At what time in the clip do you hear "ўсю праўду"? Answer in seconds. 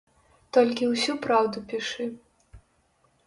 0.93-1.57